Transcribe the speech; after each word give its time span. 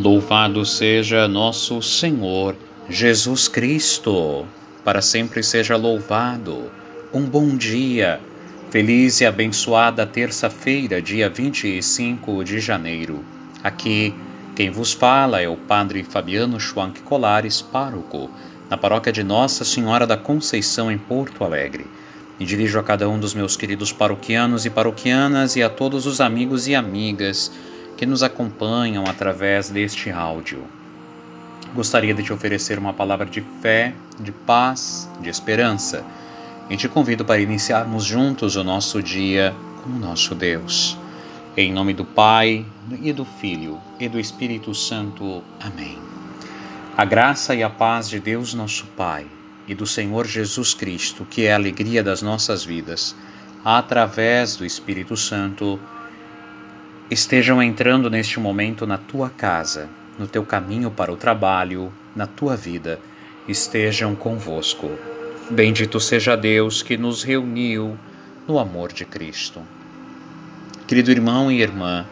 Louvado 0.00 0.64
seja 0.64 1.26
nosso 1.26 1.82
Senhor 1.82 2.54
Jesus 2.88 3.48
Cristo, 3.48 4.46
para 4.84 5.02
sempre 5.02 5.42
seja 5.42 5.76
louvado. 5.76 6.70
Um 7.12 7.22
bom 7.24 7.56
dia, 7.56 8.20
feliz 8.70 9.20
e 9.20 9.26
abençoada 9.26 10.06
terça-feira, 10.06 11.02
dia 11.02 11.28
25 11.28 12.44
de 12.44 12.60
janeiro. 12.60 13.24
Aqui, 13.64 14.14
quem 14.54 14.70
vos 14.70 14.92
fala 14.92 15.40
é 15.40 15.48
o 15.48 15.56
Padre 15.56 16.04
Fabiano 16.04 16.60
Schwank 16.60 17.02
Colares, 17.02 17.60
pároco, 17.60 18.30
na 18.70 18.76
paróquia 18.76 19.10
de 19.10 19.24
Nossa 19.24 19.64
Senhora 19.64 20.06
da 20.06 20.16
Conceição, 20.16 20.92
em 20.92 20.96
Porto 20.96 21.42
Alegre. 21.42 21.88
E 22.38 22.44
dirijo 22.44 22.78
a 22.78 22.84
cada 22.84 23.08
um 23.08 23.18
dos 23.18 23.34
meus 23.34 23.56
queridos 23.56 23.90
paroquianos 23.90 24.64
e 24.64 24.70
paroquianas 24.70 25.56
e 25.56 25.62
a 25.64 25.68
todos 25.68 26.06
os 26.06 26.20
amigos 26.20 26.68
e 26.68 26.74
amigas 26.76 27.50
que 27.98 28.06
nos 28.06 28.22
acompanham 28.22 29.04
através 29.08 29.68
deste 29.70 30.08
áudio. 30.08 30.62
Gostaria 31.74 32.14
de 32.14 32.22
te 32.22 32.32
oferecer 32.32 32.78
uma 32.78 32.94
palavra 32.94 33.26
de 33.26 33.44
fé, 33.60 33.92
de 34.20 34.30
paz, 34.30 35.10
de 35.20 35.28
esperança 35.28 36.04
e 36.70 36.76
te 36.76 36.88
convido 36.88 37.24
para 37.24 37.40
iniciarmos 37.40 38.04
juntos 38.04 38.54
o 38.54 38.62
nosso 38.62 39.02
dia 39.02 39.52
com 39.82 39.90
o 39.90 39.98
nosso 39.98 40.32
Deus. 40.36 40.96
Em 41.56 41.72
nome 41.72 41.92
do 41.92 42.04
Pai, 42.04 42.64
e 43.02 43.12
do 43.12 43.24
Filho, 43.24 43.80
e 43.98 44.08
do 44.08 44.20
Espírito 44.20 44.72
Santo. 44.76 45.42
Amém. 45.60 45.98
A 46.96 47.04
graça 47.04 47.52
e 47.52 47.64
a 47.64 47.68
paz 47.68 48.08
de 48.08 48.20
Deus, 48.20 48.54
nosso 48.54 48.86
Pai, 48.96 49.26
e 49.66 49.74
do 49.74 49.86
Senhor 49.88 50.24
Jesus 50.24 50.72
Cristo, 50.72 51.26
que 51.28 51.46
é 51.46 51.52
a 51.52 51.56
alegria 51.56 52.02
das 52.02 52.22
nossas 52.22 52.64
vidas, 52.64 53.16
através 53.64 54.54
do 54.54 54.64
Espírito 54.64 55.16
Santo, 55.16 55.80
estejam 57.10 57.62
entrando 57.62 58.10
neste 58.10 58.38
momento 58.38 58.86
na 58.86 58.98
tua 58.98 59.30
casa, 59.30 59.88
no 60.18 60.26
teu 60.26 60.44
caminho 60.44 60.90
para 60.90 61.12
o 61.12 61.16
trabalho, 61.16 61.92
na 62.14 62.26
tua 62.26 62.54
vida, 62.54 63.00
estejam 63.46 64.14
convosco. 64.14 64.90
Bendito 65.50 65.98
seja 65.98 66.36
Deus 66.36 66.82
que 66.82 66.98
nos 66.98 67.22
reuniu 67.22 67.98
no 68.46 68.58
amor 68.58 68.92
de 68.92 69.06
Cristo. 69.06 69.62
Querido 70.86 71.10
irmão 71.10 71.50
e 71.50 71.62
irmã, 71.62 72.04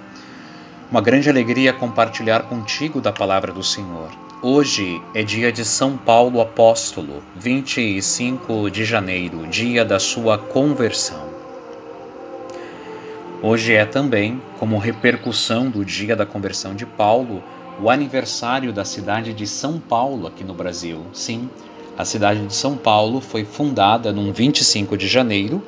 uma 0.91 1.03
grande 1.03 1.29
alegria 1.29 1.73
compartilhar 1.73 2.45
contigo 2.45 3.01
da 3.01 3.13
palavra 3.13 3.53
do 3.53 3.63
Senhor. 3.63 4.11
Hoje 4.41 5.03
é 5.15 5.23
dia 5.23 5.51
de 5.51 5.65
São 5.65 5.97
Paulo 5.97 6.41
Apóstolo, 6.41 7.23
25 7.35 8.71
de 8.71 8.85
janeiro, 8.85 9.47
dia 9.49 9.85
da 9.85 9.99
sua 9.99 10.39
conversão. 10.39 11.46
Hoje 13.42 13.75
é 13.75 13.84
também, 13.84 14.41
como 14.59 14.79
repercussão 14.79 15.69
do 15.69 15.84
dia 15.84 16.17
da 16.17 16.25
conversão 16.25 16.75
de 16.75 16.87
Paulo, 16.87 17.45
o 17.78 17.91
aniversário 17.91 18.73
da 18.73 18.83
cidade 18.83 19.34
de 19.34 19.47
São 19.47 19.78
Paulo 19.78 20.27
aqui 20.27 20.43
no 20.43 20.55
Brasil. 20.55 21.05
Sim, 21.12 21.51
a 21.98 22.05
cidade 22.06 22.47
de 22.47 22.55
São 22.55 22.78
Paulo 22.78 23.20
foi 23.20 23.45
fundada 23.45 24.11
num 24.11 24.33
25 24.33 24.97
de 24.97 25.06
janeiro, 25.06 25.62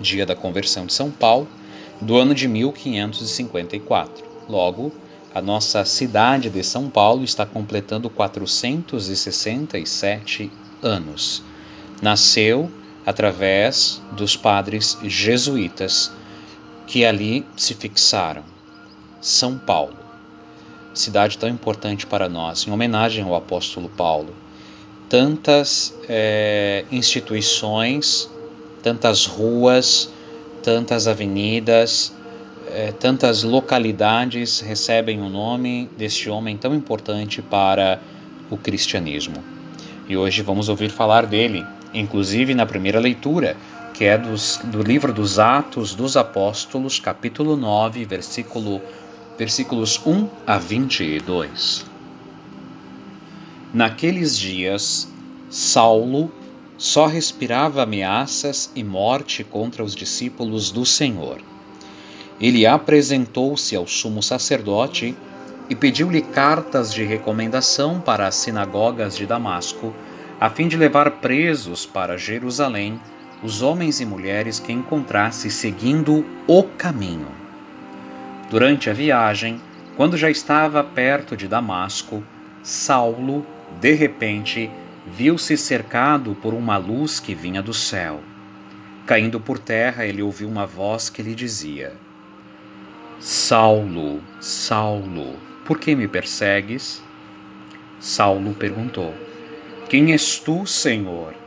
dia 0.00 0.24
da 0.24 0.34
conversão 0.34 0.86
de 0.86 0.94
São 0.94 1.10
Paulo, 1.10 1.46
do 2.00 2.16
ano 2.16 2.34
de 2.34 2.48
1554. 2.48 4.24
Logo, 4.48 4.90
a 5.34 5.42
nossa 5.42 5.84
cidade 5.84 6.48
de 6.48 6.64
São 6.64 6.88
Paulo 6.88 7.22
está 7.22 7.44
completando 7.44 8.08
467 8.08 10.50
anos. 10.82 11.42
Nasceu 12.00 12.70
através 13.04 14.00
dos 14.12 14.38
padres 14.38 14.96
jesuítas 15.04 16.10
que 16.86 17.04
ali 17.04 17.44
se 17.56 17.74
fixaram. 17.74 18.42
São 19.20 19.58
Paulo, 19.58 19.96
cidade 20.94 21.36
tão 21.36 21.48
importante 21.48 22.06
para 22.06 22.28
nós, 22.28 22.66
em 22.66 22.70
homenagem 22.70 23.24
ao 23.24 23.34
apóstolo 23.34 23.88
Paulo. 23.88 24.34
Tantas 25.08 25.94
é, 26.08 26.84
instituições, 26.90 28.30
tantas 28.82 29.26
ruas, 29.26 30.10
tantas 30.62 31.06
avenidas, 31.06 32.12
é, 32.72 32.92
tantas 32.92 33.42
localidades 33.42 34.60
recebem 34.60 35.20
o 35.20 35.28
nome 35.28 35.88
deste 35.96 36.28
homem 36.28 36.56
tão 36.56 36.74
importante 36.74 37.40
para 37.40 38.00
o 38.50 38.56
cristianismo. 38.56 39.42
E 40.08 40.16
hoje 40.16 40.42
vamos 40.42 40.68
ouvir 40.68 40.90
falar 40.90 41.26
dele, 41.26 41.64
inclusive 41.92 42.54
na 42.54 42.66
primeira 42.66 43.00
leitura, 43.00 43.56
que 43.96 44.04
é 44.04 44.18
dos, 44.18 44.60
do 44.62 44.82
livro 44.82 45.10
dos 45.10 45.38
Atos 45.38 45.94
dos 45.94 46.18
Apóstolos, 46.18 47.00
capítulo 47.00 47.56
9, 47.56 48.04
versículo, 48.04 48.82
versículos 49.38 49.98
1 50.04 50.28
a 50.46 50.58
22. 50.58 51.86
Naqueles 53.72 54.38
dias, 54.38 55.08
Saulo 55.48 56.30
só 56.76 57.06
respirava 57.06 57.82
ameaças 57.82 58.70
e 58.76 58.84
morte 58.84 59.42
contra 59.42 59.82
os 59.82 59.94
discípulos 59.94 60.70
do 60.70 60.84
Senhor. 60.84 61.40
Ele 62.38 62.66
apresentou-se 62.66 63.74
ao 63.74 63.86
sumo 63.86 64.22
sacerdote 64.22 65.16
e 65.70 65.74
pediu-lhe 65.74 66.20
cartas 66.20 66.92
de 66.92 67.02
recomendação 67.02 67.98
para 67.98 68.26
as 68.26 68.34
sinagogas 68.34 69.16
de 69.16 69.24
Damasco, 69.24 69.94
a 70.38 70.50
fim 70.50 70.68
de 70.68 70.76
levar 70.76 71.12
presos 71.12 71.86
para 71.86 72.18
Jerusalém 72.18 73.00
os 73.42 73.62
homens 73.62 74.00
e 74.00 74.06
mulheres 74.06 74.58
que 74.58 74.72
encontrasse 74.72 75.50
seguindo 75.50 76.24
o 76.46 76.62
caminho. 76.62 77.28
Durante 78.50 78.88
a 78.88 78.92
viagem, 78.92 79.60
quando 79.96 80.16
já 80.16 80.30
estava 80.30 80.82
perto 80.82 81.36
de 81.36 81.48
Damasco, 81.48 82.22
Saulo, 82.62 83.46
de 83.80 83.92
repente, 83.92 84.70
viu-se 85.06 85.56
cercado 85.56 86.34
por 86.34 86.54
uma 86.54 86.76
luz 86.76 87.20
que 87.20 87.34
vinha 87.34 87.62
do 87.62 87.74
céu. 87.74 88.20
Caindo 89.06 89.38
por 89.38 89.58
terra, 89.58 90.04
ele 90.04 90.22
ouviu 90.22 90.48
uma 90.48 90.66
voz 90.66 91.08
que 91.08 91.22
lhe 91.22 91.34
dizia: 91.34 91.92
Saulo, 93.18 94.20
Saulo, 94.40 95.36
por 95.64 95.78
que 95.78 95.94
me 95.94 96.08
persegues? 96.08 97.02
Saulo 97.98 98.52
perguntou: 98.54 99.14
Quem 99.88 100.12
és 100.12 100.38
tu, 100.38 100.66
Senhor? 100.66 101.45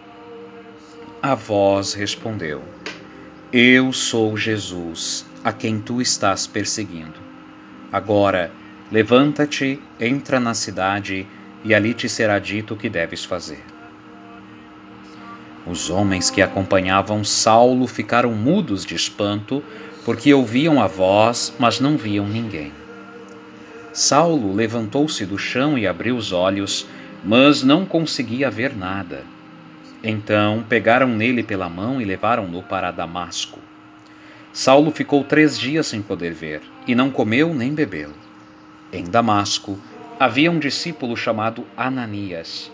A 1.22 1.36
voz 1.36 1.94
respondeu: 1.94 2.64
Eu 3.52 3.92
sou 3.92 4.38
Jesus, 4.38 5.26
a 5.44 5.52
quem 5.52 5.78
tu 5.78 6.02
estás 6.02 6.48
perseguindo. 6.48 7.20
Agora, 7.92 8.50
levanta-te, 8.90 9.82
entra 10.00 10.40
na 10.40 10.54
cidade, 10.54 11.28
e 11.62 11.76
ali 11.76 11.94
te 11.94 12.08
será 12.08 12.40
dito 12.40 12.74
o 12.74 12.78
que 12.78 12.88
deves 12.88 13.26
fazer. 13.26 13.62
Os 15.68 15.90
homens 15.90 16.30
que 16.30 16.42
acompanhavam 16.42 17.22
Saulo 17.26 17.86
ficaram 17.86 18.32
mudos 18.32 18.86
de 18.86 18.96
espanto, 18.96 19.62
porque 20.06 20.34
ouviam 20.34 20.82
a 20.82 20.88
voz, 20.88 21.54
mas 21.60 21.82
não 21.82 21.98
viam 21.98 22.26
ninguém. 22.30 22.72
Saulo 23.92 24.56
levantou-se 24.56 25.26
do 25.26 25.38
chão 25.38 25.78
e 25.78 25.86
abriu 25.86 26.16
os 26.16 26.32
olhos, 26.32 26.88
mas 27.26 27.62
não 27.62 27.86
conseguia 27.86 28.50
ver 28.50 28.74
nada. 28.74 29.26
Então 30.04 30.64
pegaram 30.68 31.08
nele 31.08 31.44
pela 31.44 31.68
mão 31.68 32.02
e 32.02 32.06
levaram-no 32.06 32.64
para 32.64 32.92
Damasco. 32.92 33.60
Saulo 34.54 34.92
ficou 34.92 35.24
três 35.24 35.60
dias 35.60 35.88
sem 35.88 36.02
poder 36.02 36.34
ver, 36.34 36.62
e 36.88 36.96
não 36.96 37.12
comeu 37.12 37.54
nem 37.54 37.74
bebeu. 37.74 38.12
Em 38.92 39.04
Damasco 39.04 39.78
havia 40.20 40.52
um 40.52 40.58
discípulo 40.60 41.16
chamado 41.16 41.66
Ananias. 41.78 42.72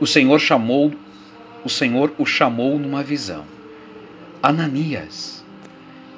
O 0.00 0.06
Senhor 0.06 0.38
chamou, 0.38 0.92
o 1.64 1.68
Senhor 1.68 2.12
o 2.18 2.26
chamou 2.26 2.78
numa 2.78 3.02
visão. 3.02 3.44
Ananias. 4.42 5.44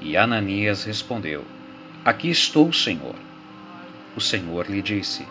E 0.00 0.16
Ananias 0.16 0.84
respondeu: 0.84 1.44
Aqui 2.04 2.30
estou, 2.30 2.72
Senhor. 2.72 3.14
O 4.16 4.20
Senhor 4.20 4.68
lhe 4.68 4.82
disse: 4.82 5.26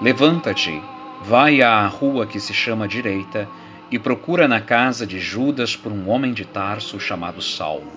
Levanta-te, 0.00 0.80
vai 1.22 1.62
à 1.62 1.86
rua 1.86 2.26
que 2.26 2.40
se 2.40 2.54
chama 2.54 2.88
direita 2.88 3.48
e 3.94 3.98
procura 4.00 4.48
na 4.48 4.60
casa 4.60 5.06
de 5.06 5.20
Judas 5.20 5.76
por 5.76 5.92
um 5.92 6.10
homem 6.10 6.32
de 6.32 6.44
Tarso 6.44 6.98
chamado 6.98 7.40
Saulo. 7.40 7.92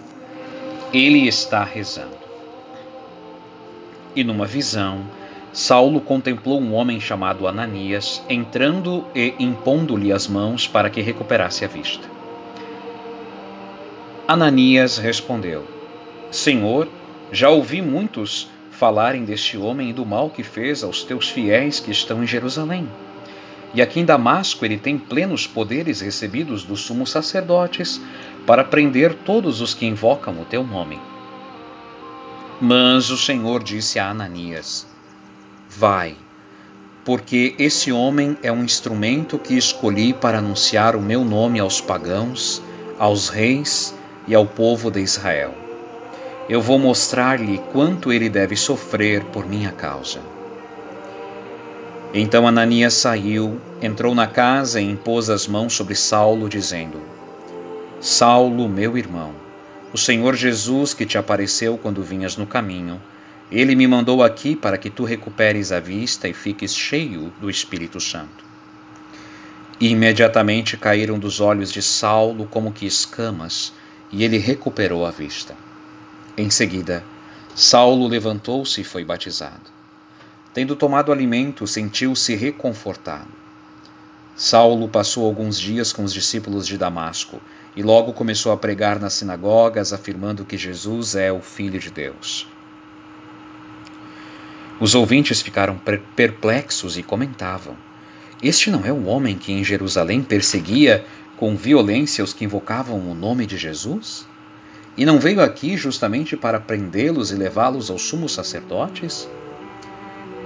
Ele 0.94 1.27
está 1.27 1.63
rezando. 1.63 2.19
E 4.15 4.23
numa 4.23 4.45
visão, 4.45 5.07
Saulo 5.51 5.99
contemplou 5.99 6.61
um 6.61 6.75
homem 6.75 6.99
chamado 6.99 7.47
Ananias 7.47 8.23
entrando 8.29 9.05
e 9.15 9.33
impondo-lhe 9.39 10.13
as 10.13 10.27
mãos 10.27 10.67
para 10.67 10.88
que 10.88 11.01
recuperasse 11.01 11.65
a 11.65 11.67
vista. 11.67 12.07
Ananias 14.27 14.99
respondeu: 14.99 15.65
Senhor, 16.29 16.88
já 17.31 17.49
ouvi 17.49 17.81
muitos 17.81 18.47
falarem 18.69 19.25
deste 19.25 19.57
homem 19.57 19.89
e 19.89 19.94
do 19.94 20.05
mal 20.05 20.29
que 20.29 20.44
fez 20.44 20.83
aos 20.83 21.01
teus 21.01 21.27
fiéis 21.27 21.79
que 21.79 21.89
estão 21.89 22.23
em 22.23 22.27
Jerusalém. 22.27 22.88
E 23.73 23.81
aqui 23.81 23.99
em 23.99 24.05
Damasco 24.05 24.65
ele 24.65 24.77
tem 24.77 24.97
plenos 24.97 25.45
poderes 25.45 26.01
recebidos 26.01 26.63
dos 26.63 26.81
sumos 26.81 27.11
sacerdotes 27.11 28.01
para 28.45 28.63
prender 28.63 29.13
todos 29.13 29.61
os 29.61 29.73
que 29.73 29.85
invocam 29.85 30.39
o 30.41 30.45
teu 30.45 30.63
nome. 30.63 30.99
Mas 32.59 33.09
o 33.09 33.17
Senhor 33.17 33.61
disse 33.61 33.99
a 33.99 34.09
Ananias: 34.09 34.87
Vai, 35.69 36.15
porque 37.03 37.55
esse 37.59 37.91
homem 37.91 38.37
é 38.41 38.51
um 38.51 38.63
instrumento 38.63 39.37
que 39.37 39.55
escolhi 39.55 40.13
para 40.13 40.39
anunciar 40.39 40.95
o 40.95 41.01
meu 41.01 41.23
nome 41.23 41.59
aos 41.59 41.79
pagãos, 41.79 42.61
aos 42.97 43.29
reis 43.29 43.93
e 44.27 44.33
ao 44.33 44.45
povo 44.45 44.89
de 44.89 45.01
Israel. 45.01 45.53
Eu 46.49 46.61
vou 46.61 46.79
mostrar-lhe 46.79 47.59
quanto 47.71 48.11
ele 48.11 48.29
deve 48.29 48.55
sofrer 48.55 49.25
por 49.25 49.45
minha 49.45 49.71
causa. 49.71 50.36
Então 52.13 52.48
Ananias 52.48 52.94
saiu, 52.94 53.59
entrou 53.81 54.15
na 54.15 54.27
casa 54.27 54.80
e 54.80 54.89
impôs 54.89 55.30
as 55.30 55.45
mãos 55.45 55.74
sobre 55.74 55.94
Saulo, 55.94 56.48
dizendo: 56.48 57.01
Saulo, 58.00 58.69
meu 58.69 58.98
irmão, 58.98 59.33
o 59.94 59.98
Senhor 59.98 60.36
Jesus 60.36 60.94
que 60.94 61.06
te 61.06 61.18
apareceu 61.18 61.77
quando 61.77 62.01
vinhas 62.01 62.38
no 62.38 62.48
caminho, 62.48 63.01
ele 63.51 63.75
me 63.75 63.88
mandou 63.88 64.24
aqui 64.24 64.56
para 64.56 64.77
que 64.77 64.89
tu 64.89 65.04
recuperes 65.04 65.71
a 65.71 65.80
vista 65.80 66.27
e 66.27 66.33
fiques 66.33 66.75
cheio 66.75 67.31
do 67.42 67.50
Espírito 67.50 68.00
Santo. 68.00 68.45
E 69.80 69.89
imediatamente 69.89 70.75
caíram 70.77 71.19
dos 71.19 71.39
olhos 71.39 71.71
de 71.71 71.81
Saulo 71.81 72.48
como 72.48 72.71
que 72.71 72.86
escamas, 72.86 73.74
e 74.12 74.24
ele 74.24 74.38
recuperou 74.38 75.06
a 75.06 75.12
vista. 75.12 75.56
Em 76.38 76.50
seguida, 76.50 77.04
Saulo 77.54 78.07
levantou-se 78.07 78.80
e 78.80 78.83
foi 78.83 79.04
batizado. 79.04 79.76
Tendo 80.57 80.75
tomado 80.75 81.12
alimento, 81.12 81.68
sentiu-se 81.68 82.33
reconfortado. 82.33 83.27
Saulo 84.36 84.89
passou 84.89 85.24
alguns 85.24 85.59
dias 85.59 85.94
com 85.94 86.04
os 86.04 86.12
discípulos 86.12 86.65
de 86.65 86.80
Damasco 86.80 87.39
e 87.75 87.83
logo 87.83 88.12
começou 88.12 88.51
a 88.51 88.57
pregar 88.57 89.00
nas 89.00 89.13
sinagogas, 89.13 89.94
afirmando 89.94 90.44
que 90.44 90.57
Jesus 90.57 91.13
é 91.13 91.31
o 91.31 91.42
Filho 91.42 91.80
de 91.80 91.92
Deus. 91.92 92.48
Os 94.80 94.95
ouvintes 94.95 95.44
ficaram 95.44 95.80
perplexos 96.15 96.98
e 96.98 97.04
comentavam: 97.04 97.77
Este 98.42 98.71
não 98.71 98.83
é 98.83 98.92
o 98.92 99.06
homem 99.06 99.38
que 99.38 99.54
em 99.54 99.63
Jerusalém 99.63 100.24
perseguia 100.24 101.06
com 101.36 101.56
violência 101.56 102.24
os 102.24 102.33
que 102.33 102.45
invocavam 102.45 102.98
o 102.98 103.13
nome 103.13 103.45
de 103.45 103.57
Jesus? 103.57 104.27
E 104.98 105.06
não 105.06 105.19
veio 105.19 105.39
aqui 105.39 105.77
justamente 105.77 106.36
para 106.36 106.59
prendê-los 106.59 107.30
e 107.30 107.36
levá-los 107.36 107.92
aos 107.92 108.01
sumos 108.01 108.33
sacerdotes? 108.33 109.30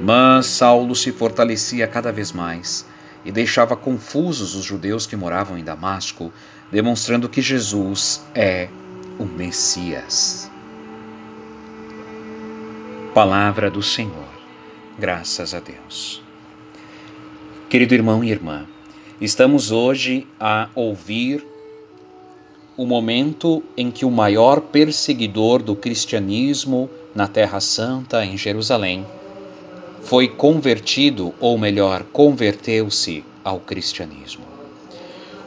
Mas 0.01 0.48
Saulo 0.48 0.95
se 0.95 1.12
fortalecia 1.12 1.88
cada 1.88 2.12
vez 2.12 2.31
mais 2.31 2.86
e 3.24 3.31
deixava 3.31 3.75
confusos 3.75 4.56
os 4.56 4.65
judeus 4.65 5.06
que 5.06 5.15
moravam 5.15 5.59
em 5.59 5.63
Damasco, 5.63 6.33
demonstrando 6.71 7.30
que 7.30 7.39
Jesus 7.39 8.25
é 8.33 8.68
o 9.19 9.25
Messias. 9.25 10.50
Palavra 13.13 13.69
do 13.69 13.83
Senhor. 13.83 14.31
Graças 14.98 15.53
a 15.53 15.59
Deus. 15.59 16.24
Querido 17.69 17.94
irmão 17.94 18.24
e 18.24 18.31
irmã, 18.31 18.65
estamos 19.19 19.71
hoje 19.71 20.27
a 20.39 20.68
ouvir 20.74 21.45
o 22.75 22.88
momento 22.88 23.62
em 23.77 23.92
que 23.92 24.03
o 24.03 24.09
maior 24.09 24.62
perseguidor 24.62 25.62
do 25.62 25.75
cristianismo 25.75 26.89
na 27.13 27.27
Terra 27.27 27.59
Santa, 27.59 28.25
em 28.25 28.36
Jerusalém, 28.36 29.06
foi 30.01 30.27
convertido, 30.27 31.33
ou 31.39 31.57
melhor, 31.57 32.03
converteu-se 32.12 33.24
ao 33.44 33.59
cristianismo. 33.59 34.44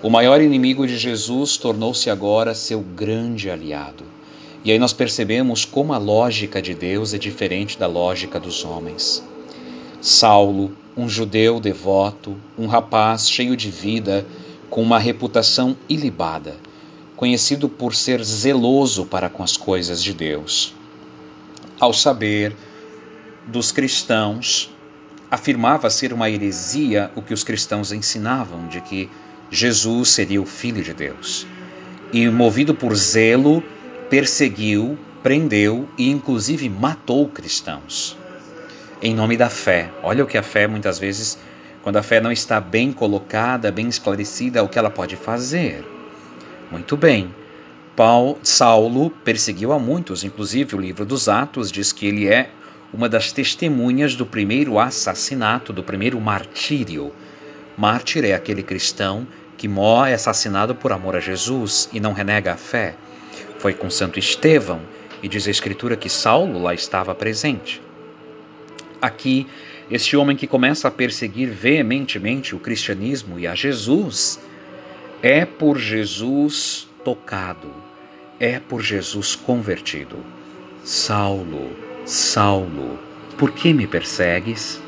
O 0.02 0.10
maior 0.10 0.40
inimigo 0.40 0.86
de 0.86 0.96
Jesus 0.98 1.56
tornou-se 1.56 2.10
agora 2.10 2.54
seu 2.54 2.80
grande 2.80 3.50
aliado. 3.50 4.04
E 4.64 4.70
aí 4.70 4.78
nós 4.78 4.92
percebemos 4.92 5.64
como 5.64 5.92
a 5.92 5.98
lógica 5.98 6.60
de 6.62 6.74
Deus 6.74 7.12
é 7.14 7.18
diferente 7.18 7.78
da 7.78 7.86
lógica 7.86 8.40
dos 8.40 8.64
homens. 8.64 9.22
Saulo, 10.00 10.72
um 10.96 11.08
judeu 11.08 11.58
devoto, 11.58 12.36
um 12.58 12.66
rapaz 12.66 13.28
cheio 13.28 13.56
de 13.56 13.70
vida, 13.70 14.26
com 14.70 14.82
uma 14.82 14.98
reputação 14.98 15.76
ilibada, 15.88 16.56
conhecido 17.16 17.68
por 17.68 17.94
ser 17.94 18.22
zeloso 18.22 19.06
para 19.06 19.28
com 19.28 19.42
as 19.42 19.56
coisas 19.56 20.02
de 20.02 20.12
Deus. 20.12 20.74
Ao 21.80 21.92
saber 21.92 22.54
dos 23.46 23.72
cristãos 23.72 24.74
afirmava 25.30 25.90
ser 25.90 26.12
uma 26.12 26.30
heresia 26.30 27.10
o 27.14 27.22
que 27.22 27.34
os 27.34 27.42
cristãos 27.42 27.92
ensinavam 27.92 28.68
de 28.68 28.80
que 28.80 29.10
Jesus 29.50 30.10
seria 30.10 30.40
o 30.40 30.46
Filho 30.46 30.82
de 30.82 30.94
Deus. 30.94 31.46
E, 32.12 32.28
movido 32.28 32.74
por 32.74 32.94
zelo, 32.94 33.62
perseguiu, 34.08 34.98
prendeu 35.22 35.88
e, 35.98 36.10
inclusive, 36.10 36.68
matou 36.68 37.28
cristãos. 37.28 38.16
Em 39.02 39.14
nome 39.14 39.36
da 39.36 39.50
fé. 39.50 39.90
Olha 40.02 40.24
o 40.24 40.26
que 40.26 40.38
a 40.38 40.42
fé, 40.42 40.66
muitas 40.66 40.98
vezes, 40.98 41.38
quando 41.82 41.96
a 41.96 42.02
fé 42.02 42.20
não 42.20 42.32
está 42.32 42.60
bem 42.60 42.92
colocada, 42.92 43.72
bem 43.72 43.88
esclarecida, 43.88 44.62
o 44.62 44.68
que 44.68 44.78
ela 44.78 44.90
pode 44.90 45.16
fazer. 45.16 45.84
Muito 46.70 46.96
bem. 46.96 47.34
Paulo, 47.96 48.38
Saulo 48.42 49.10
perseguiu 49.10 49.72
a 49.72 49.78
muitos, 49.78 50.24
inclusive 50.24 50.74
o 50.74 50.80
livro 50.80 51.04
dos 51.04 51.28
Atos 51.28 51.70
diz 51.70 51.92
que 51.92 52.06
ele 52.06 52.26
é 52.26 52.50
uma 52.94 53.08
das 53.08 53.32
testemunhas 53.32 54.14
do 54.14 54.24
primeiro 54.24 54.78
assassinato, 54.78 55.72
do 55.72 55.82
primeiro 55.82 56.20
martírio. 56.20 57.12
Mártir 57.76 58.24
é 58.24 58.34
aquele 58.34 58.62
cristão 58.62 59.26
que 59.58 59.66
morre 59.66 60.14
assassinado 60.14 60.76
por 60.76 60.92
amor 60.92 61.16
a 61.16 61.20
Jesus 61.20 61.88
e 61.92 61.98
não 61.98 62.12
renega 62.12 62.52
a 62.52 62.56
fé. 62.56 62.94
Foi 63.58 63.74
com 63.74 63.90
Santo 63.90 64.20
Estevão 64.20 64.80
e 65.20 65.26
diz 65.26 65.48
a 65.48 65.50
Escritura 65.50 65.96
que 65.96 66.08
Saulo 66.08 66.62
lá 66.62 66.72
estava 66.72 67.12
presente. 67.16 67.82
Aqui, 69.02 69.48
este 69.90 70.16
homem 70.16 70.36
que 70.36 70.46
começa 70.46 70.86
a 70.86 70.90
perseguir 70.92 71.48
veementemente 71.50 72.54
o 72.54 72.60
cristianismo 72.60 73.40
e 73.40 73.46
a 73.48 73.56
Jesus, 73.56 74.38
é 75.20 75.44
por 75.44 75.78
Jesus 75.78 76.88
tocado, 77.04 77.74
é 78.38 78.60
por 78.60 78.82
Jesus 78.82 79.34
convertido. 79.34 80.18
Saulo, 80.84 81.93
Saulo, 82.04 82.98
por 83.38 83.52
que 83.52 83.72
me 83.72 83.86
persegues? 83.86 84.80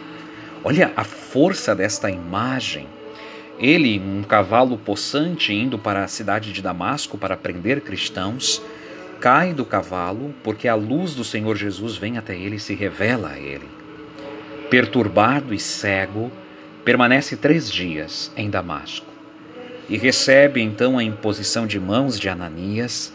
Olha 0.62 0.92
a 0.94 1.02
força 1.02 1.74
desta 1.74 2.10
imagem. 2.10 2.86
Ele, 3.58 3.98
um 3.98 4.22
cavalo 4.22 4.76
possante, 4.76 5.54
indo 5.54 5.78
para 5.78 6.04
a 6.04 6.08
cidade 6.08 6.52
de 6.52 6.60
Damasco 6.60 7.16
para 7.16 7.36
prender 7.36 7.80
cristãos, 7.80 8.60
cai 9.18 9.54
do 9.54 9.64
cavalo 9.64 10.34
porque 10.44 10.68
a 10.68 10.74
luz 10.74 11.14
do 11.14 11.24
Senhor 11.24 11.56
Jesus 11.56 11.96
vem 11.96 12.18
até 12.18 12.36
ele 12.36 12.56
e 12.56 12.60
se 12.60 12.74
revela 12.74 13.30
a 13.30 13.38
ele. 13.38 13.68
Perturbado 14.68 15.54
e 15.54 15.58
cego, 15.58 16.30
permanece 16.84 17.36
três 17.36 17.70
dias 17.70 18.30
em 18.36 18.50
Damasco 18.50 19.16
e 19.88 19.96
recebe 19.96 20.60
então 20.60 20.98
a 20.98 21.04
imposição 21.04 21.66
de 21.66 21.78
mãos 21.78 22.18
de 22.18 22.28
Ananias, 22.28 23.12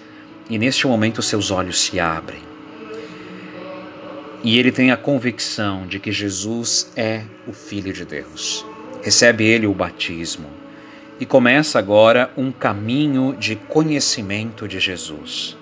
e 0.49 0.57
neste 0.57 0.87
momento 0.87 1.21
seus 1.21 1.51
olhos 1.51 1.79
se 1.79 1.99
abrem. 1.99 2.50
E 4.43 4.57
ele 4.57 4.71
tem 4.71 4.89
a 4.89 4.97
convicção 4.97 5.85
de 5.85 5.99
que 5.99 6.11
Jesus 6.11 6.91
é 6.95 7.23
o 7.47 7.53
Filho 7.53 7.93
de 7.93 8.03
Deus. 8.03 8.65
Recebe 9.03 9.45
ele 9.45 9.67
o 9.67 9.73
batismo 9.73 10.49
e 11.19 11.27
começa 11.27 11.77
agora 11.77 12.31
um 12.35 12.51
caminho 12.51 13.35
de 13.37 13.55
conhecimento 13.55 14.67
de 14.67 14.79
Jesus. 14.79 15.55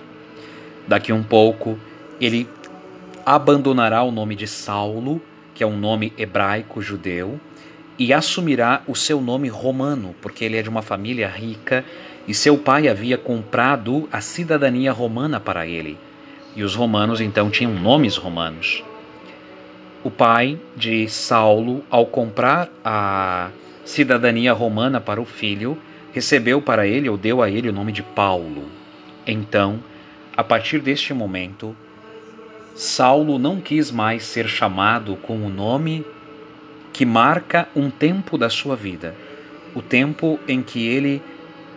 Daqui 0.87 1.11
um 1.11 1.21
pouco, 1.21 1.77
ele 2.21 2.47
abandonará 3.25 4.01
o 4.01 4.11
nome 4.11 4.33
de 4.33 4.47
Saulo, 4.47 5.21
que 5.53 5.61
é 5.61 5.67
um 5.67 5.77
nome 5.77 6.13
hebraico 6.17 6.81
judeu, 6.81 7.37
e 7.97 8.13
assumirá 8.13 8.81
o 8.87 8.95
seu 8.95 9.19
nome 9.19 9.49
romano, 9.49 10.15
porque 10.21 10.45
ele 10.45 10.55
é 10.55 10.61
de 10.61 10.69
uma 10.69 10.81
família 10.81 11.27
rica 11.27 11.83
e 12.25 12.33
seu 12.33 12.57
pai 12.57 12.87
havia 12.87 13.17
comprado 13.17 14.07
a 14.09 14.21
cidadania 14.21 14.93
romana 14.93 15.37
para 15.37 15.67
ele. 15.67 15.97
E 16.55 16.63
os 16.63 16.75
romanos 16.75 17.21
então 17.21 17.49
tinham 17.49 17.73
nomes 17.73 18.17
romanos. 18.17 18.83
O 20.03 20.09
pai 20.09 20.59
de 20.75 21.07
Saulo, 21.09 21.83
ao 21.89 22.05
comprar 22.05 22.69
a 22.83 23.49
cidadania 23.83 24.53
romana 24.53 25.01
para 25.01 25.21
o 25.21 25.25
filho, 25.25 25.77
recebeu 26.13 26.61
para 26.61 26.87
ele 26.87 27.09
ou 27.09 27.17
deu 27.17 27.41
a 27.41 27.49
ele 27.49 27.69
o 27.69 27.73
nome 27.73 27.91
de 27.91 28.01
Paulo. 28.01 28.63
Então, 29.27 29.79
a 30.35 30.43
partir 30.43 30.79
deste 30.79 31.13
momento, 31.13 31.75
Saulo 32.75 33.37
não 33.37 33.59
quis 33.59 33.91
mais 33.91 34.23
ser 34.23 34.47
chamado 34.47 35.17
com 35.17 35.45
o 35.45 35.49
nome 35.49 36.05
que 36.93 37.05
marca 37.05 37.67
um 37.75 37.89
tempo 37.89 38.37
da 38.37 38.49
sua 38.49 38.75
vida, 38.75 39.13
o 39.75 39.81
tempo 39.81 40.39
em 40.47 40.63
que 40.63 40.87
ele 40.87 41.21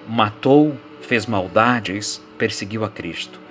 matou, 0.08 0.76
fez 1.00 1.26
maldades, 1.26 2.22
perseguiu 2.38 2.84
a 2.84 2.88
Cristo. 2.88 3.41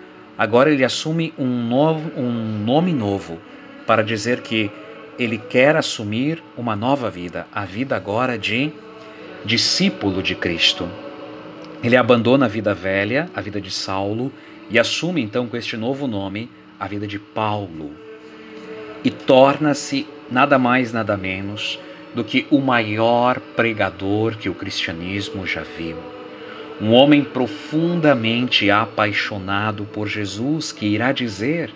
Agora 0.42 0.72
ele 0.72 0.84
assume 0.84 1.32
um, 1.38 1.46
novo, 1.46 2.20
um 2.20 2.64
nome 2.66 2.92
novo 2.92 3.38
para 3.86 4.02
dizer 4.02 4.42
que 4.42 4.72
ele 5.20 5.38
quer 5.38 5.76
assumir 5.76 6.42
uma 6.58 6.76
nova 6.76 7.12
vida, 7.12 7.46
a 7.54 7.64
vida 7.64 7.96
agora 7.96 8.40
de 8.40 8.72
discípulo 9.46 10.24
de 10.24 10.34
Cristo. 10.34 10.90
Ele 11.84 11.96
abandona 11.96 12.48
a 12.48 12.50
vida 12.50 12.74
velha, 12.74 13.30
a 13.36 13.40
vida 13.40 13.62
de 13.62 13.70
Saulo, 13.70 14.34
e 14.68 14.80
assume 14.80 15.22
então 15.22 15.46
com 15.46 15.56
este 15.56 15.78
novo 15.78 16.08
nome 16.08 16.50
a 16.80 16.88
vida 16.88 17.06
de 17.06 17.20
Paulo. 17.20 17.92
E 19.04 19.12
torna-se 19.12 20.08
nada 20.28 20.58
mais, 20.58 20.92
nada 20.92 21.16
menos 21.16 21.78
do 22.16 22.24
que 22.24 22.48
o 22.50 22.58
maior 22.58 23.40
pregador 23.56 24.36
que 24.38 24.50
o 24.50 24.56
cristianismo 24.56 25.46
já 25.46 25.62
viu. 25.62 26.21
Um 26.82 26.94
homem 26.94 27.24
profundamente 27.24 28.72
apaixonado 28.72 29.86
por 29.86 30.08
Jesus, 30.08 30.72
que 30.72 30.88
irá 30.88 31.12
dizer: 31.12 31.72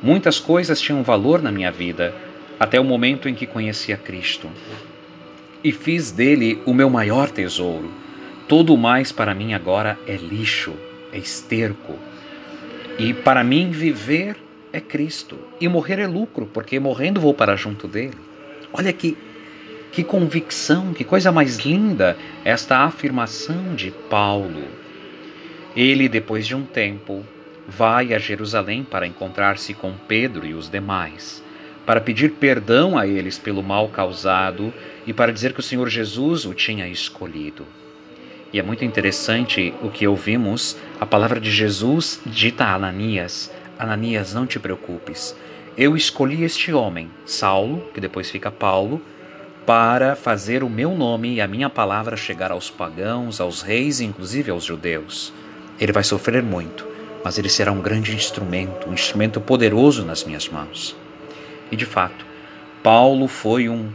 Muitas 0.00 0.38
coisas 0.38 0.80
tinham 0.80 1.02
valor 1.02 1.42
na 1.42 1.50
minha 1.50 1.72
vida, 1.72 2.14
até 2.58 2.78
o 2.78 2.84
momento 2.84 3.28
em 3.28 3.34
que 3.34 3.46
conheci 3.46 3.92
a 3.92 3.96
Cristo. 3.96 4.48
E 5.64 5.72
fiz 5.72 6.12
dele 6.12 6.62
o 6.64 6.72
meu 6.72 6.88
maior 6.88 7.30
tesouro. 7.30 7.90
Todo 8.46 8.74
o 8.74 8.78
mais 8.78 9.10
para 9.10 9.34
mim 9.34 9.54
agora 9.54 9.98
é 10.06 10.14
lixo, 10.14 10.72
é 11.12 11.18
esterco. 11.18 11.98
E 12.98 13.12
para 13.12 13.42
mim 13.42 13.70
viver 13.70 14.36
é 14.72 14.80
Cristo 14.80 15.36
e 15.60 15.68
morrer 15.68 15.98
é 15.98 16.06
lucro, 16.06 16.46
porque 16.46 16.78
morrendo 16.78 17.20
vou 17.20 17.34
para 17.34 17.56
junto 17.56 17.88
dele. 17.88 18.16
Olha 18.72 18.92
que 18.92 19.16
que 19.92 20.02
convicção, 20.02 20.94
que 20.94 21.04
coisa 21.04 21.30
mais 21.30 21.58
linda 21.58 22.16
esta 22.44 22.78
afirmação 22.78 23.74
de 23.74 23.90
Paulo. 23.90 24.64
Ele, 25.76 26.08
depois 26.08 26.46
de 26.46 26.54
um 26.54 26.64
tempo, 26.64 27.24
vai 27.68 28.14
a 28.14 28.18
Jerusalém 28.18 28.82
para 28.82 29.06
encontrar-se 29.06 29.74
com 29.74 29.92
Pedro 30.08 30.46
e 30.46 30.54
os 30.54 30.70
demais, 30.70 31.44
para 31.84 32.00
pedir 32.00 32.32
perdão 32.32 32.96
a 32.96 33.06
eles 33.06 33.38
pelo 33.38 33.62
mal 33.62 33.88
causado 33.88 34.72
e 35.06 35.12
para 35.12 35.32
dizer 35.32 35.52
que 35.52 35.60
o 35.60 35.62
Senhor 35.62 35.88
Jesus 35.88 36.46
o 36.46 36.54
tinha 36.54 36.88
escolhido. 36.88 37.66
E 38.50 38.58
é 38.58 38.62
muito 38.62 38.84
interessante 38.84 39.74
o 39.82 39.90
que 39.90 40.06
ouvimos, 40.06 40.76
a 41.00 41.06
palavra 41.06 41.40
de 41.40 41.50
Jesus 41.50 42.20
dita 42.24 42.64
a 42.64 42.74
Ananias: 42.74 43.50
Ananias, 43.78 44.34
não 44.34 44.46
te 44.46 44.58
preocupes. 44.58 45.36
Eu 45.76 45.96
escolhi 45.96 46.44
este 46.44 46.72
homem, 46.72 47.10
Saulo, 47.24 47.90
que 47.94 48.00
depois 48.00 48.30
fica 48.30 48.50
Paulo, 48.50 49.00
para 49.66 50.16
fazer 50.16 50.64
o 50.64 50.70
meu 50.70 50.96
nome 50.96 51.34
e 51.34 51.40
a 51.40 51.46
minha 51.46 51.70
palavra 51.70 52.16
chegar 52.16 52.50
aos 52.50 52.68
pagãos, 52.68 53.40
aos 53.40 53.62
reis 53.62 54.00
e 54.00 54.04
inclusive 54.04 54.50
aos 54.50 54.64
judeus. 54.64 55.32
Ele 55.78 55.92
vai 55.92 56.02
sofrer 56.02 56.42
muito, 56.42 56.86
mas 57.24 57.38
ele 57.38 57.48
será 57.48 57.70
um 57.70 57.80
grande 57.80 58.14
instrumento, 58.14 58.88
um 58.88 58.92
instrumento 58.92 59.40
poderoso 59.40 60.04
nas 60.04 60.24
minhas 60.24 60.48
mãos. 60.48 60.96
E 61.70 61.76
de 61.76 61.86
fato, 61.86 62.26
Paulo 62.82 63.28
foi 63.28 63.68
um 63.68 63.90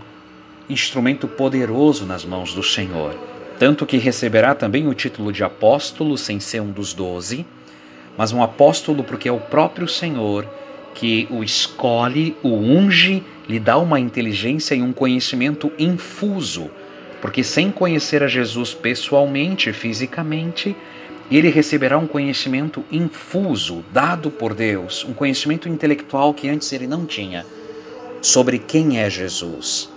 instrumento 0.70 1.28
poderoso 1.28 2.06
nas 2.06 2.24
mãos 2.24 2.54
do 2.54 2.64
Senhor, 2.64 3.16
tanto 3.60 3.86
que 3.86 3.98
receberá 3.98 4.56
também 4.56 4.88
o 4.88 4.94
título 4.94 5.34
de 5.34 5.44
apóstolo 5.44 6.18
sem 6.18 6.40
ser 6.40 6.62
um 6.62 6.72
dos 6.72 6.94
doze, 6.94 7.46
mas 8.18 8.32
um 8.32 8.42
apóstolo 8.42 9.04
porque 9.04 9.28
é 9.28 9.32
o 9.32 9.40
próprio 9.40 9.88
Senhor 9.88 10.48
que 10.98 11.28
o 11.30 11.44
escolhe, 11.44 12.36
o 12.42 12.50
unge, 12.50 13.24
lhe 13.48 13.60
dá 13.60 13.78
uma 13.78 14.00
inteligência 14.00 14.74
e 14.74 14.82
um 14.82 14.92
conhecimento 14.92 15.72
infuso, 15.78 16.72
porque 17.22 17.44
sem 17.44 17.70
conhecer 17.70 18.24
a 18.24 18.28
Jesus 18.28 18.74
pessoalmente, 18.74 19.72
fisicamente, 19.72 20.76
ele 21.30 21.50
receberá 21.50 22.00
um 22.00 22.08
conhecimento 22.08 22.84
infuso, 22.92 23.86
dado 23.94 24.32
por 24.32 24.56
Deus, 24.56 25.06
um 25.08 25.14
conhecimento 25.14 25.70
intelectual 25.70 26.34
que 26.34 26.50
antes 26.50 26.74
ele 26.74 26.88
não 26.88 27.06
tinha, 27.06 27.46
sobre 28.20 28.58
quem 28.58 29.00
é 29.00 29.08
Jesus. 29.08 29.92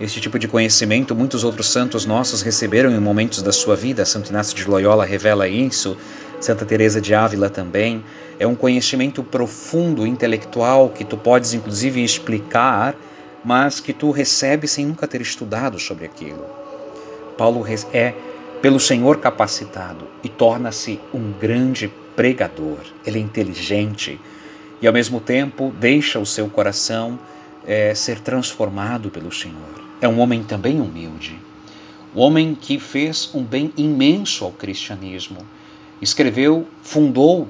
Este 0.00 0.18
tipo 0.18 0.38
de 0.38 0.48
conhecimento 0.48 1.14
muitos 1.14 1.44
outros 1.44 1.68
santos 1.68 2.06
nossos 2.06 2.40
receberam 2.40 2.90
em 2.90 2.98
momentos 2.98 3.42
da 3.42 3.52
sua 3.52 3.76
vida. 3.76 4.06
Santo 4.06 4.30
Inácio 4.30 4.56
de 4.56 4.66
Loyola 4.66 5.04
revela 5.04 5.46
isso, 5.46 5.94
Santa 6.40 6.64
Teresa 6.64 7.02
de 7.02 7.14
Ávila 7.14 7.50
também. 7.50 8.02
É 8.38 8.46
um 8.46 8.54
conhecimento 8.54 9.22
profundo, 9.22 10.06
intelectual, 10.06 10.88
que 10.88 11.04
tu 11.04 11.18
podes 11.18 11.52
inclusive 11.52 12.02
explicar, 12.02 12.96
mas 13.44 13.78
que 13.78 13.92
tu 13.92 14.10
recebes 14.10 14.70
sem 14.70 14.86
nunca 14.86 15.06
ter 15.06 15.20
estudado 15.20 15.78
sobre 15.78 16.06
aquilo. 16.06 16.46
Paulo 17.36 17.66
é 17.92 18.14
pelo 18.62 18.80
Senhor 18.80 19.18
capacitado 19.18 20.06
e 20.24 20.30
torna-se 20.30 20.98
um 21.12 21.30
grande 21.30 21.92
pregador. 22.16 22.78
Ele 23.04 23.18
é 23.18 23.22
inteligente 23.22 24.18
e 24.80 24.86
ao 24.86 24.94
mesmo 24.94 25.20
tempo 25.20 25.74
deixa 25.78 26.18
o 26.18 26.24
seu 26.24 26.48
coração 26.48 27.18
é, 27.66 27.94
ser 27.94 28.18
transformado 28.20 29.10
pelo 29.10 29.30
Senhor. 29.30 29.89
É 30.00 30.08
um 30.08 30.18
homem 30.18 30.42
também 30.42 30.80
humilde, 30.80 31.38
um 32.16 32.20
homem 32.20 32.54
que 32.58 32.78
fez 32.78 33.30
um 33.34 33.42
bem 33.42 33.70
imenso 33.76 34.46
ao 34.46 34.50
cristianismo. 34.50 35.38
Escreveu, 36.00 36.66
fundou 36.82 37.46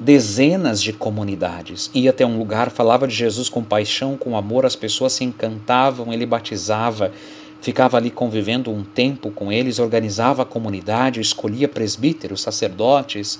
dezenas 0.00 0.82
de 0.82 0.94
comunidades. 0.94 1.90
Ia 1.92 2.08
até 2.08 2.24
um 2.24 2.38
lugar, 2.38 2.70
falava 2.70 3.06
de 3.06 3.14
Jesus 3.14 3.50
com 3.50 3.62
paixão, 3.62 4.16
com 4.16 4.38
amor, 4.38 4.64
as 4.64 4.74
pessoas 4.74 5.12
se 5.12 5.22
encantavam, 5.22 6.10
ele 6.14 6.24
batizava, 6.24 7.12
ficava 7.60 7.98
ali 7.98 8.10
convivendo 8.10 8.72
um 8.72 8.82
tempo 8.82 9.30
com 9.30 9.52
eles, 9.52 9.78
organizava 9.78 10.44
a 10.44 10.46
comunidade, 10.46 11.20
escolhia 11.20 11.68
presbíteros, 11.68 12.40
sacerdotes, 12.40 13.38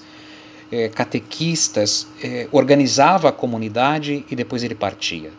eh, 0.71 0.91
catequistas, 0.91 2.07
eh, 2.23 2.49
organizava 2.53 3.31
a 3.31 3.33
comunidade 3.33 4.27
e 4.31 4.37
depois 4.37 4.63
ele 4.63 4.75
partia 4.75 5.33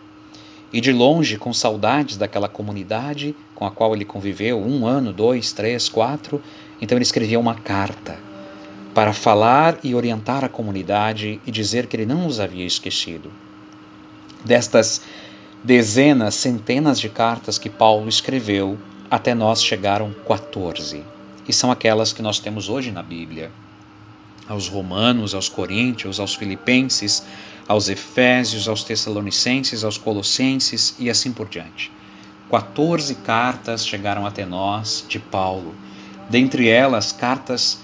e 0.74 0.82
de 0.82 0.92
longe, 0.92 1.38
com 1.38 1.54
saudades 1.54 2.18
daquela 2.18 2.50
comunidade 2.50 3.36
com 3.54 3.66
a 3.66 3.72
qual 3.72 3.96
ele 3.96 4.04
conviveu 4.04 4.60
um 4.60 4.86
ano, 4.86 5.14
dois, 5.14 5.54
três, 5.54 5.88
quatro, 5.88 6.42
então 6.82 6.98
ele 6.98 7.04
escrevia 7.04 7.40
uma 7.40 7.56
carta 7.56 8.18
para 8.94 9.14
falar 9.14 9.78
e 9.84 9.96
orientar 9.96 10.44
a 10.44 10.50
comunidade 10.50 11.40
e 11.46 11.52
dizer 11.52 11.88
que 11.88 11.96
ele 11.96 12.06
não 12.06 12.28
os 12.28 12.40
havia 12.40 12.66
esquecido. 12.66 13.32
Destas 14.44 15.02
dezenas, 15.64 16.36
centenas 16.36 17.00
de 17.00 17.08
cartas 17.08 17.58
que 17.58 17.70
Paulo 17.70 18.10
escreveu, 18.10 18.78
até 19.10 19.34
nós 19.34 19.64
chegaram 19.64 20.14
14. 20.28 21.04
E 21.48 21.54
são 21.54 21.72
aquelas 21.72 22.12
que 22.12 22.22
nós 22.22 22.40
temos 22.40 22.68
hoje 22.68 22.92
na 22.92 23.02
Bíblia. 23.02 23.52
Aos 24.48 24.68
Romanos, 24.68 25.34
aos 25.34 25.48
Coríntios, 25.48 26.20
aos 26.20 26.36
Filipenses, 26.36 27.24
aos 27.68 27.90
Efésios, 27.90 28.68
aos 28.68 28.84
Tessalonicenses, 28.84 29.84
aos 29.84 29.98
Colossenses 29.98 30.96
e 31.00 31.10
assim 31.10 31.32
por 31.32 31.48
diante. 31.48 31.92
14 32.50 33.16
cartas 33.16 33.86
chegaram 33.86 34.26
até 34.26 34.46
nós 34.46 35.06
de 35.08 35.18
Paulo, 35.18 35.74
dentre 36.30 36.68
elas 36.68 37.12
cartas 37.12 37.80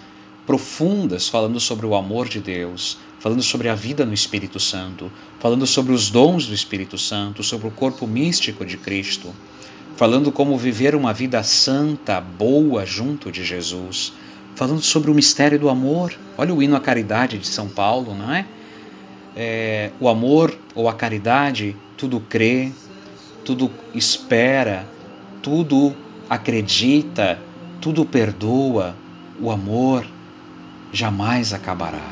profundas 0.46 1.28
falando 1.28 1.60
sobre 1.60 1.86
o 1.86 1.96
amor 1.96 2.28
de 2.28 2.40
Deus, 2.40 2.98
falando 3.20 3.44
sobre 3.44 3.70
a 3.70 3.76
vida 3.76 4.06
no 4.06 4.14
Espírito 4.14 4.60
Santo, 4.60 5.12
falando 5.40 5.66
sobre 5.68 5.94
os 5.94 6.10
dons 6.10 6.48
do 6.48 6.54
Espírito 6.54 6.98
Santo, 6.98 7.44
sobre 7.44 7.68
o 7.68 7.72
corpo 7.72 8.08
místico 8.08 8.66
de 8.66 8.78
Cristo, 8.78 9.34
falando 9.96 10.32
como 10.32 10.58
viver 10.58 10.96
uma 10.96 11.14
vida 11.14 11.44
santa, 11.44 12.20
boa 12.22 12.86
junto 12.86 13.32
de 13.32 13.44
Jesus, 13.44 14.14
falando 14.56 14.82
sobre 14.82 15.12
o 15.12 15.14
mistério 15.14 15.60
do 15.60 15.70
amor. 15.70 16.14
Olha 16.38 16.54
o 16.54 16.64
hino 16.64 16.76
à 16.76 16.80
caridade 16.80 17.38
de 17.38 17.48
São 17.48 17.68
Paulo, 17.68 18.16
não 18.16 18.34
é? 18.34 18.46
É, 19.42 19.92
o 20.02 20.10
amor 20.10 20.54
ou 20.76 20.90
a 20.90 20.94
caridade 20.94 21.74
tudo 21.96 22.20
crê, 22.20 22.74
tudo 23.46 23.72
espera, 23.96 24.86
tudo 25.42 25.96
acredita, 26.30 27.40
tudo 27.80 28.04
perdoa. 28.04 28.94
O 29.40 29.50
amor 29.50 30.06
jamais 30.92 31.54
acabará. 31.54 32.04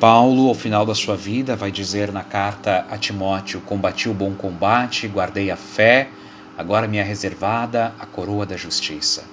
Paulo, 0.00 0.48
ao 0.48 0.54
final 0.54 0.86
da 0.86 0.94
sua 0.94 1.16
vida, 1.16 1.54
vai 1.54 1.70
dizer 1.70 2.10
na 2.10 2.22
carta 2.22 2.86
a 2.90 2.96
Timóteo: 2.96 3.60
Combati 3.60 4.08
o 4.08 4.14
bom 4.14 4.32
combate, 4.32 5.06
guardei 5.06 5.50
a 5.50 5.56
fé, 5.56 6.08
agora 6.56 6.88
me 6.88 6.96
é 6.96 7.02
reservada 7.02 7.92
a 7.98 8.06
coroa 8.06 8.46
da 8.46 8.56
justiça. 8.56 9.24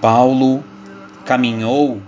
Paulo 0.00 0.62
caminhou 1.24 2.00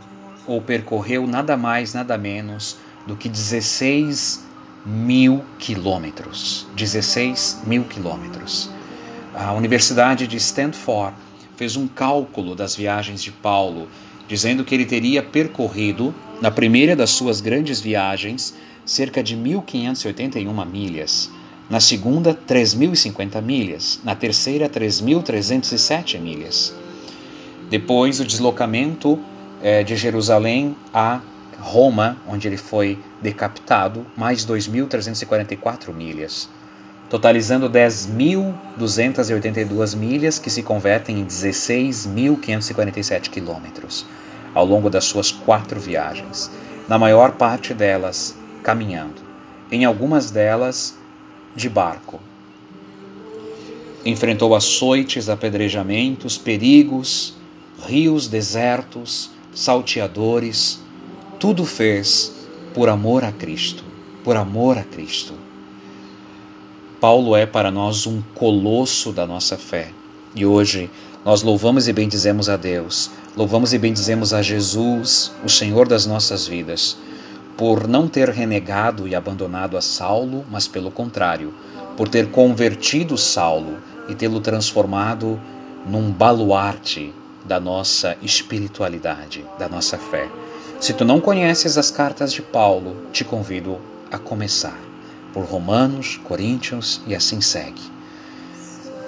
ou 0.46 0.60
percorreu 0.60 1.26
nada 1.26 1.56
mais, 1.56 1.92
nada 1.92 2.16
menos 2.16 2.76
do 3.06 3.16
que 3.16 3.28
16 3.28 4.44
mil 4.84 5.44
quilômetros. 5.58 6.66
16 6.76 7.62
mil 7.66 7.84
quilômetros. 7.84 8.70
A 9.34 9.52
Universidade 9.52 10.26
de 10.26 10.36
Stanford 10.36 11.14
fez 11.56 11.76
um 11.76 11.88
cálculo 11.88 12.54
das 12.54 12.76
viagens 12.76 13.22
de 13.22 13.32
Paulo, 13.32 13.88
dizendo 14.28 14.64
que 14.64 14.74
ele 14.74 14.86
teria 14.86 15.22
percorrido, 15.22 16.14
na 16.40 16.50
primeira 16.50 16.94
das 16.94 17.10
suas 17.10 17.40
grandes 17.40 17.80
viagens, 17.80 18.54
cerca 18.84 19.22
de 19.22 19.36
1.581 19.36 20.66
milhas. 20.66 21.30
Na 21.68 21.80
segunda, 21.80 22.32
3.050 22.32 23.42
milhas. 23.42 24.00
Na 24.04 24.14
terceira, 24.14 24.68
3.307 24.68 26.20
milhas. 26.20 26.72
Depois, 27.68 28.20
o 28.20 28.24
deslocamento 28.24 29.18
é, 29.62 29.82
de 29.82 29.96
Jerusalém 29.96 30.76
a 30.92 31.20
Roma, 31.58 32.18
onde 32.28 32.46
ele 32.48 32.56
foi 32.56 32.98
decapitado, 33.20 34.06
mais 34.16 34.46
2.344 34.46 35.92
milhas, 35.92 36.48
totalizando 37.08 37.70
10.282 37.70 39.96
milhas, 39.96 40.38
que 40.38 40.50
se 40.50 40.62
convertem 40.62 41.18
em 41.20 41.26
16.547 41.26 43.30
quilômetros, 43.30 44.04
ao 44.54 44.64
longo 44.64 44.88
das 44.90 45.04
suas 45.04 45.32
quatro 45.32 45.80
viagens, 45.80 46.50
na 46.88 46.98
maior 46.98 47.32
parte 47.32 47.74
delas 47.74 48.34
caminhando, 48.62 49.20
em 49.70 49.84
algumas 49.84 50.30
delas 50.30 50.96
de 51.54 51.68
barco. 51.68 52.18
Enfrentou 54.04 54.54
açoites, 54.54 55.28
apedrejamentos, 55.28 56.38
perigos, 56.38 57.34
rios 57.86 58.28
desertos, 58.28 59.30
salteadores, 59.56 60.78
tudo 61.40 61.64
fez 61.64 62.30
por 62.74 62.90
amor 62.90 63.24
a 63.24 63.32
Cristo, 63.32 63.82
por 64.22 64.36
amor 64.36 64.76
a 64.76 64.84
Cristo. 64.84 65.32
Paulo 67.00 67.34
é 67.34 67.46
para 67.46 67.70
nós 67.70 68.06
um 68.06 68.20
colosso 68.34 69.12
da 69.12 69.26
nossa 69.26 69.56
fé. 69.56 69.88
E 70.34 70.44
hoje 70.44 70.90
nós 71.24 71.42
louvamos 71.42 71.88
e 71.88 71.92
bendizemos 71.94 72.50
a 72.50 72.58
Deus, 72.58 73.10
louvamos 73.34 73.72
e 73.72 73.78
bendizemos 73.78 74.34
a 74.34 74.42
Jesus, 74.42 75.32
o 75.42 75.48
Senhor 75.48 75.88
das 75.88 76.04
nossas 76.04 76.46
vidas, 76.46 76.98
por 77.56 77.88
não 77.88 78.08
ter 78.08 78.28
renegado 78.28 79.08
e 79.08 79.14
abandonado 79.14 79.78
a 79.78 79.80
Saulo, 79.80 80.44
mas 80.50 80.68
pelo 80.68 80.90
contrário, 80.90 81.54
por 81.96 82.08
ter 82.08 82.30
convertido 82.30 83.16
Saulo 83.16 83.78
e 84.06 84.14
tê-lo 84.14 84.40
transformado 84.40 85.40
num 85.86 86.12
baluarte 86.12 87.14
da 87.46 87.60
nossa 87.60 88.16
espiritualidade, 88.22 89.44
da 89.58 89.68
nossa 89.68 89.96
fé. 89.96 90.28
Se 90.80 90.92
tu 90.92 91.04
não 91.04 91.20
conheces 91.20 91.78
as 91.78 91.90
cartas 91.90 92.32
de 92.32 92.42
Paulo, 92.42 92.96
te 93.12 93.24
convido 93.24 93.80
a 94.10 94.18
começar 94.18 94.78
por 95.32 95.44
Romanos, 95.44 96.18
Coríntios 96.24 97.00
e 97.06 97.14
assim 97.14 97.40
segue. 97.40 97.82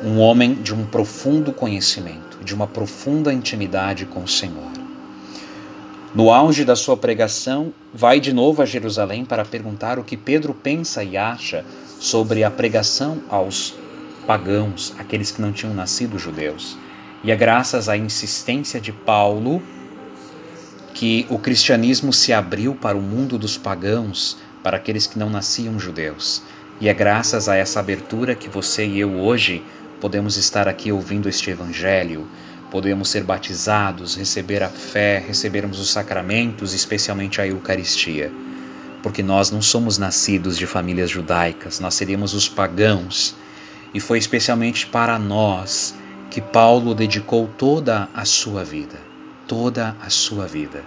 Um 0.04 0.18
homem 0.18 0.54
de 0.54 0.74
um 0.74 0.86
profundo 0.86 1.52
conhecimento, 1.52 2.38
de 2.44 2.54
uma 2.54 2.66
profunda 2.66 3.32
intimidade 3.32 4.06
com 4.06 4.22
o 4.22 4.28
Senhor. 4.28 4.70
No 6.14 6.30
auge 6.30 6.64
da 6.64 6.76
sua 6.76 6.96
pregação, 6.96 7.72
vai 7.92 8.20
de 8.20 8.32
novo 8.32 8.62
a 8.62 8.66
Jerusalém 8.66 9.24
para 9.24 9.44
perguntar 9.44 9.98
o 9.98 10.04
que 10.04 10.16
Pedro 10.16 10.54
pensa 10.54 11.02
e 11.02 11.16
acha 11.16 11.64
sobre 11.98 12.44
a 12.44 12.50
pregação 12.50 13.18
aos 13.28 13.74
pagãos, 14.26 14.94
aqueles 14.98 15.30
que 15.30 15.42
não 15.42 15.52
tinham 15.52 15.74
nascido 15.74 16.18
judeus. 16.18 16.76
E 17.22 17.32
é 17.32 17.36
graças 17.36 17.88
à 17.88 17.96
insistência 17.96 18.80
de 18.80 18.92
Paulo 18.92 19.62
que 20.94 21.26
o 21.28 21.38
cristianismo 21.38 22.12
se 22.12 22.32
abriu 22.32 22.74
para 22.74 22.96
o 22.96 23.02
mundo 23.02 23.38
dos 23.38 23.56
pagãos, 23.56 24.36
para 24.62 24.76
aqueles 24.76 25.06
que 25.06 25.18
não 25.18 25.28
nasciam 25.30 25.78
judeus. 25.78 26.42
E 26.80 26.88
é 26.88 26.94
graças 26.94 27.48
a 27.48 27.56
essa 27.56 27.80
abertura 27.80 28.34
que 28.34 28.48
você 28.48 28.86
e 28.86 29.00
eu 29.00 29.14
hoje 29.14 29.62
podemos 30.00 30.36
estar 30.36 30.68
aqui 30.68 30.92
ouvindo 30.92 31.28
este 31.28 31.50
evangelho, 31.50 32.28
podemos 32.70 33.08
ser 33.08 33.24
batizados, 33.24 34.14
receber 34.14 34.62
a 34.62 34.68
fé, 34.68 35.22
recebermos 35.26 35.80
os 35.80 35.90
sacramentos, 35.90 36.72
especialmente 36.72 37.40
a 37.40 37.46
Eucaristia. 37.46 38.30
Porque 39.02 39.22
nós 39.22 39.50
não 39.50 39.62
somos 39.62 39.98
nascidos 39.98 40.56
de 40.56 40.66
famílias 40.66 41.10
judaicas, 41.10 41.80
nós 41.80 41.94
seríamos 41.94 42.32
os 42.34 42.48
pagãos. 42.48 43.34
E 43.92 43.98
foi 43.98 44.18
especialmente 44.18 44.86
para 44.86 45.18
nós 45.18 45.94
que 46.30 46.40
Paulo 46.40 46.94
dedicou 46.94 47.48
toda 47.56 48.08
a 48.14 48.24
sua 48.24 48.64
vida, 48.64 48.98
toda 49.46 49.96
a 50.00 50.10
sua 50.10 50.46
vida. 50.46 50.84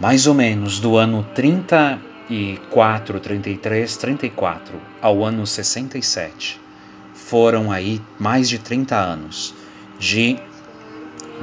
Mais 0.00 0.26
ou 0.26 0.34
menos 0.34 0.78
do 0.78 0.96
ano 0.96 1.26
34, 1.34 3.20
33, 3.20 3.96
34 3.96 4.80
ao 5.00 5.24
ano 5.24 5.46
67. 5.46 6.60
Foram 7.14 7.72
aí 7.72 8.00
mais 8.18 8.48
de 8.48 8.58
30 8.58 8.94
anos 8.96 9.54
de 9.98 10.38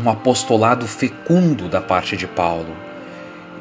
um 0.04 0.10
apostolado 0.10 0.88
fecundo 0.88 1.70
da 1.70 1.82
parte 1.82 2.18
de 2.18 2.28
Paulo, 2.28 2.76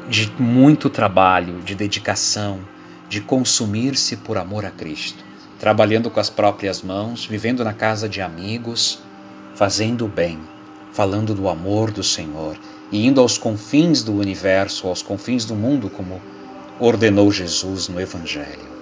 de 0.09 0.31
muito 0.39 0.89
trabalho, 0.89 1.61
de 1.61 1.75
dedicação, 1.75 2.59
de 3.07 3.21
consumir-se 3.21 4.17
por 4.17 4.37
amor 4.37 4.65
a 4.65 4.71
Cristo, 4.71 5.23
trabalhando 5.63 6.09
com 6.09 6.19
as 6.19 6.29
próprias 6.29 6.81
mãos, 6.81 7.25
vivendo 7.25 7.63
na 7.63 7.71
casa 7.71 8.09
de 8.09 8.19
amigos, 8.19 8.99
fazendo 9.55 10.03
o 10.03 10.09
bem, 10.09 10.37
falando 10.91 11.33
do 11.33 11.47
amor 11.47 11.89
do 11.89 12.03
Senhor 12.03 12.57
e 12.91 13.07
indo 13.07 13.21
aos 13.21 13.37
confins 13.37 14.03
do 14.03 14.11
universo, 14.13 14.89
aos 14.89 15.01
confins 15.01 15.45
do 15.45 15.55
mundo, 15.55 15.89
como 15.89 16.21
ordenou 16.81 17.31
Jesus 17.31 17.87
no 17.87 18.01
Evangelho. 18.01 18.73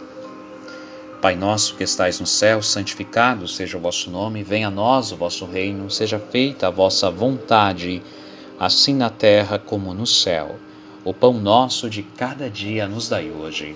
Pai 1.22 1.36
nosso 1.36 1.76
que 1.76 1.84
estais 1.84 2.20
no 2.20 2.26
céu, 2.26 2.63
santificado 2.63 3.48
seja 3.48 3.78
o 3.78 3.80
vosso 3.80 4.10
nome, 4.10 4.41
venha 4.41 4.70
a 4.70 4.72
nós 4.72 5.12
o 5.12 5.15
vosso 5.15 5.46
reino, 5.46 5.88
seja 5.91 6.17
feita 6.17 6.65
a 6.65 6.72
vossa 6.72 7.12
vontade, 7.12 8.02
assim 8.60 8.96
na 8.96 9.12
terra 9.12 9.60
como 9.60 9.94
no 9.94 10.08
céu. 10.08 10.56
O 11.06 11.13
pão 11.13 11.34
nosso 11.34 11.88
de 11.88 12.02
cada 12.02 12.50
dia 12.50 12.88
nos 12.88 13.08
dai 13.08 13.30
hoje. 13.30 13.76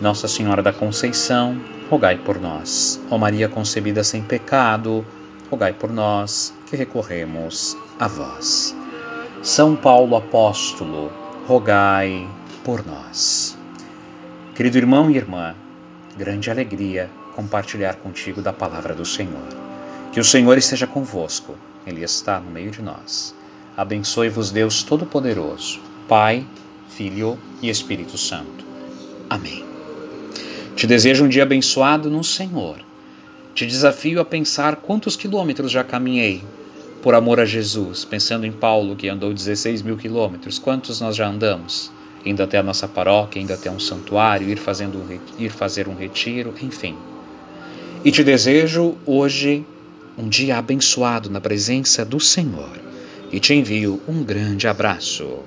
Nossa 0.00 0.28
Senhora 0.28 0.62
da 0.62 0.72
Conceição, 0.72 1.58
rogai 1.88 2.18
por 2.18 2.38
nós. 2.38 3.00
Ó 3.10 3.16
Maria 3.16 3.48
concebida 3.48 4.04
sem 4.04 4.22
pecado, 4.22 5.06
rogai 5.50 5.72
por 5.72 5.90
nós 5.90 6.52
que 6.66 6.76
recorremos 6.76 7.76
a 7.98 8.06
vós. 8.06 8.76
São 9.42 9.74
Paulo 9.74 10.16
Apóstolo, 10.16 11.10
rogai 11.46 12.28
por 12.62 12.84
nós. 12.84 13.56
Querido 14.54 14.76
irmão 14.76 15.10
e 15.10 15.16
irmã, 15.16 15.54
grande 16.16 16.50
alegria 16.50 17.08
compartilhar 17.34 17.96
contigo 17.96 18.42
da 18.42 18.52
palavra 18.52 18.94
do 18.94 19.04
Senhor. 19.04 19.48
Que 20.12 20.20
o 20.20 20.24
Senhor 20.24 20.56
esteja 20.56 20.86
convosco, 20.86 21.54
Ele 21.86 22.02
está 22.02 22.40
no 22.40 22.50
meio 22.50 22.70
de 22.70 22.82
nós. 22.82 23.34
Abençoe-vos, 23.76 24.50
Deus 24.50 24.82
Todo-Poderoso, 24.82 25.80
Pai, 26.08 26.46
Filho 26.88 27.38
e 27.60 27.68
Espírito 27.68 28.16
Santo. 28.16 28.64
Amém. 29.28 29.65
Te 30.76 30.86
desejo 30.86 31.24
um 31.24 31.28
dia 31.28 31.42
abençoado 31.42 32.08
no 32.08 32.22
Senhor. 32.22 32.78
Te 33.54 33.66
desafio 33.66 34.20
a 34.20 34.24
pensar 34.24 34.76
quantos 34.76 35.16
quilômetros 35.16 35.72
já 35.72 35.82
caminhei 35.82 36.44
por 37.02 37.14
amor 37.14 37.40
a 37.40 37.44
Jesus, 37.44 38.04
pensando 38.04 38.46
em 38.46 38.52
Paulo 38.52 38.94
que 38.94 39.08
andou 39.08 39.32
16 39.32 39.82
mil 39.82 39.96
quilômetros. 39.96 40.58
Quantos 40.58 41.00
nós 41.00 41.16
já 41.16 41.26
andamos? 41.26 41.90
indo 42.26 42.42
até 42.42 42.58
a 42.58 42.62
nossa 42.62 42.88
paróquia, 42.88 43.40
indo 43.40 43.52
até 43.52 43.70
um 43.70 43.78
santuário, 43.78 44.48
ir, 44.48 44.58
fazendo 44.58 45.00
ir 45.38 45.50
fazer 45.50 45.86
um 45.88 45.94
retiro, 45.94 46.52
enfim. 46.60 46.96
E 48.04 48.10
te 48.10 48.24
desejo 48.24 48.96
hoje 49.06 49.64
um 50.18 50.28
dia 50.28 50.58
abençoado 50.58 51.30
na 51.30 51.40
presença 51.40 52.04
do 52.04 52.18
Senhor 52.18 52.78
e 53.32 53.38
te 53.38 53.54
envio 53.54 54.00
um 54.08 54.24
grande 54.24 54.66
abraço. 54.66 55.38